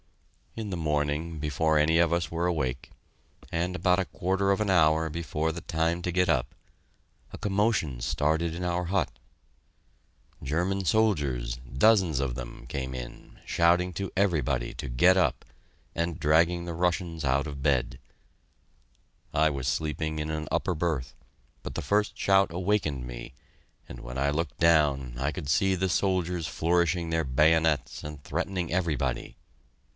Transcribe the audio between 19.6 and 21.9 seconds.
sleeping in an upper berth, but the